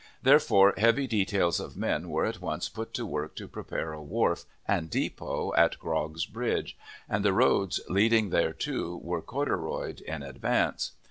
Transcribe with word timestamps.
Therefore, 0.23 0.73
heavy 0.77 1.05
details 1.05 1.59
of 1.59 1.77
men 1.77 2.09
were 2.09 2.25
at 2.25 2.41
once 2.41 2.67
put 2.69 2.91
to 2.95 3.05
work 3.05 3.35
to 3.35 3.47
prepare 3.47 3.93
a 3.93 4.01
wharf 4.01 4.45
and 4.67 4.89
depot 4.89 5.53
at 5.55 5.77
Grog's 5.77 6.25
Bridge, 6.25 6.75
and 7.07 7.23
the 7.23 7.33
roads 7.33 7.79
leading 7.87 8.31
thereto 8.31 8.95
were 8.97 9.21
corduroyed 9.21 10.01
in 10.01 10.23
advance. 10.23 10.93